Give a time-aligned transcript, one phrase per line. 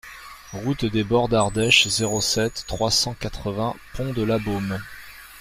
[0.53, 4.79] Route des Bords d'Ardèche, zéro sept, trois cent quatre-vingts Pont-de-Labeaume